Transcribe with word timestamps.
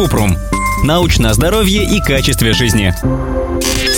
Купрум. 0.00 0.34
Научное 0.82 1.34
здоровье 1.34 1.84
и 1.84 2.00
качестве 2.00 2.54
жизни. 2.54 2.94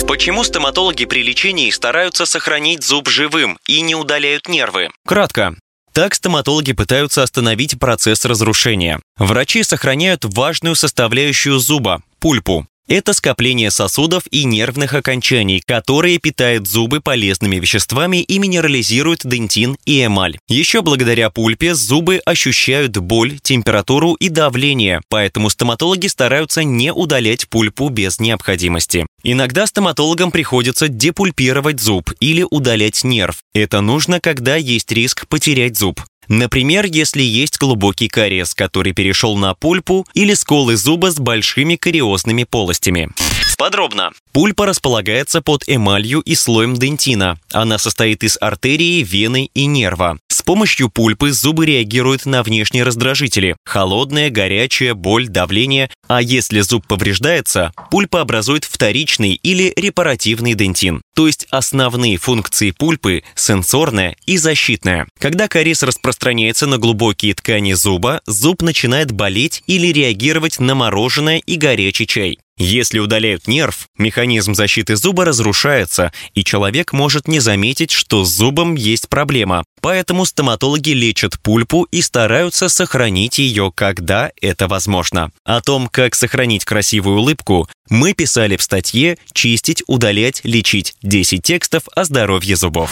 Почему 0.05 0.43
стоматологи 0.43 1.05
при 1.05 1.23
лечении 1.23 1.71
стараются 1.71 2.25
сохранить 2.25 2.83
зуб 2.83 3.07
живым 3.07 3.57
и 3.69 3.79
не 3.79 3.95
удаляют 3.95 4.49
нервы? 4.49 4.89
Кратко. 5.07 5.55
Так 5.93 6.13
стоматологи 6.13 6.73
пытаются 6.73 7.23
остановить 7.23 7.79
процесс 7.79 8.25
разрушения. 8.25 8.99
Врачи 9.15 9.63
сохраняют 9.63 10.25
важную 10.25 10.75
составляющую 10.75 11.57
зуба– 11.57 12.01
пульпу. 12.19 12.67
Это 12.87 13.13
скопление 13.13 13.71
сосудов 13.71 14.23
и 14.29 14.43
нервных 14.43 14.93
окончаний, 14.93 15.61
которые 15.65 16.19
питают 16.19 16.67
зубы 16.67 16.99
полезными 16.99 17.55
веществами 17.55 18.17
и 18.21 18.39
минерализируют 18.39 19.21
дентин 19.23 19.77
и 19.85 20.05
эмаль. 20.05 20.37
Еще 20.49 20.81
благодаря 20.81 21.29
пульпе 21.29 21.75
зубы 21.75 22.21
ощущают 22.25 22.97
боль, 22.97 23.39
температуру 23.41 24.15
и 24.15 24.27
давление, 24.27 25.01
поэтому 25.07 25.49
стоматологи 25.49 26.07
стараются 26.07 26.63
не 26.63 26.91
удалять 26.91 27.47
пульпу 27.47 27.89
без 27.89 28.19
необходимости. 28.19 29.05
Иногда 29.23 29.65
стоматологам 29.65 30.31
приходится 30.31 30.89
депульпировать 30.89 31.79
зуб 31.79 32.11
или 32.19 32.45
удалять 32.49 33.05
нерв. 33.05 33.37
Это 33.53 33.79
нужно, 33.79 34.19
когда 34.19 34.57
есть 34.57 34.91
риск 34.91 35.27
потерять 35.27 35.77
зуб. 35.77 36.01
Например, 36.27 36.85
если 36.85 37.21
есть 37.21 37.57
глубокий 37.57 38.07
кариес, 38.07 38.53
который 38.53 38.93
перешел 38.93 39.35
на 39.35 39.53
пульпу, 39.53 40.05
или 40.13 40.33
сколы 40.33 40.75
зуба 40.75 41.11
с 41.11 41.17
большими 41.17 41.75
кариозными 41.75 42.43
полостями. 42.43 43.09
Подробно. 43.57 44.11
Пульпа 44.31 44.65
располагается 44.65 45.41
под 45.41 45.63
эмалью 45.67 46.19
и 46.21 46.35
слоем 46.35 46.75
дентина. 46.75 47.39
Она 47.51 47.77
состоит 47.77 48.23
из 48.23 48.37
артерии, 48.41 49.03
вены 49.03 49.49
и 49.53 49.65
нерва. 49.65 50.17
Помощью 50.45 50.89
пульпы 50.89 51.31
зубы 51.31 51.65
реагируют 51.65 52.25
на 52.25 52.43
внешние 52.43 52.83
раздражители– 52.83 53.55
холодное, 53.65 54.29
горячее, 54.29 54.93
боль, 54.93 55.27
давление. 55.27 55.89
А 56.07 56.21
если 56.21 56.59
зуб 56.59 56.85
повреждается, 56.85 57.71
пульпа 57.89 58.21
образует 58.21 58.65
вторичный 58.65 59.33
или 59.35 59.71
репаративный 59.75 60.53
дентин. 60.53 61.01
То 61.15 61.27
есть 61.27 61.47
основные 61.49 62.17
функции 62.17 62.71
пульпы– 62.71 63.23
сенсорная 63.35 64.17
и 64.25 64.37
защитная. 64.37 65.07
Когда 65.17 65.47
кариес 65.47 65.81
распространяется 65.83 66.67
на 66.67 66.77
глубокие 66.77 67.33
ткани 67.33 67.73
зуба, 67.73 68.21
зуб 68.25 68.61
начинает 68.61 69.11
болеть 69.11 69.63
или 69.67 69.87
реагировать 69.87 70.59
на 70.59 70.75
мороженое 70.75 71.37
и 71.37 71.55
горячий 71.55 72.05
чай. 72.05 72.39
Если 72.57 72.99
удаляют 72.99 73.47
нерв, 73.47 73.87
механизм 73.97 74.53
защиты 74.53 74.95
зуба 74.95 75.25
разрушается, 75.25 76.13
и 76.35 76.43
человек 76.43 76.93
может 76.93 77.27
не 77.27 77.39
заметить, 77.39 77.91
что 77.91 78.23
с 78.23 78.29
зубом 78.29 78.75
есть 78.75 79.09
проблема. 79.09 79.63
Поэтому 79.83 80.25
стоматологи 80.25 80.91
лечат 80.91 81.37
пульпу 81.41 81.83
и 81.91 82.01
стараются 82.01 82.69
сохранить 82.69 83.37
ее, 83.37 83.69
когда 83.75 84.31
это 84.41 84.69
возможно. 84.69 85.29
О 85.43 85.59
том, 85.59 85.89
как 85.89 86.15
сохранить 86.15 86.63
красивую 86.63 87.19
улыбку, 87.19 87.67
мы 87.89 88.13
писали 88.13 88.55
в 88.55 88.61
статье 88.61 89.17
«Чистить, 89.33 89.83
удалять, 89.87 90.39
лечить. 90.45 90.95
10 91.03 91.43
текстов 91.43 91.83
о 91.95 92.05
здоровье 92.05 92.55
зубов». 92.55 92.89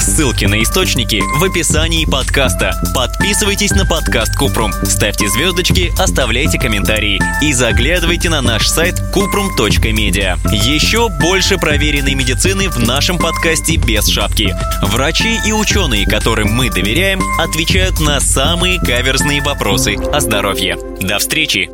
Ссылки 0.00 0.44
на 0.44 0.62
источники 0.62 1.20
в 1.38 1.42
описании 1.42 2.04
подкаста. 2.04 2.80
Подписывайтесь 2.94 3.72
на 3.72 3.84
подкаст 3.84 4.36
Купрум, 4.36 4.72
ставьте 4.84 5.28
звездочки, 5.28 5.92
оставляйте 6.00 6.58
комментарии 6.58 7.20
и 7.42 7.52
заглядывайте 7.52 8.30
на 8.30 8.40
наш 8.40 8.68
сайт 8.68 8.94
kuprum.media. 9.12 10.38
Еще 10.52 11.08
больше 11.08 11.58
проверенной 11.58 12.14
медицины 12.14 12.70
в 12.70 12.78
нашем 12.78 13.18
подкасте 13.18 13.76
без 13.76 14.06
шапки. 14.06 14.54
Врачи 14.82 15.40
и 15.44 15.52
ученые, 15.52 16.06
которым 16.28 16.52
мы 16.52 16.68
доверяем, 16.68 17.22
отвечают 17.38 18.00
на 18.00 18.20
самые 18.20 18.78
каверзные 18.78 19.40
вопросы 19.40 19.96
о 19.96 20.20
здоровье. 20.20 20.76
До 21.00 21.18
встречи! 21.18 21.70